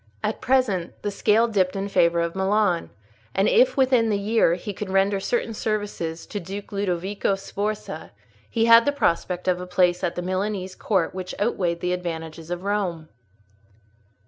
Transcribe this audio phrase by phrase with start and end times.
[0.23, 2.89] At present, the scale dipped in favour of Milan;
[3.35, 8.11] and if within the year he could render certain services to Duke Ludovico Sforza,
[8.49, 12.49] he had the prospect of a place at the Milanese court which outweighed the advantages
[12.49, 13.09] of Rome.